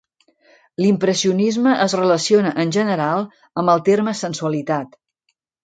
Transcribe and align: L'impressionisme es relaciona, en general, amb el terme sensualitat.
L'impressionisme 0.83 1.73
es 1.85 1.95
relaciona, 1.99 2.55
en 2.65 2.73
general, 2.79 3.23
amb 3.63 3.77
el 3.77 3.87
terme 3.93 4.17
sensualitat. 4.25 5.01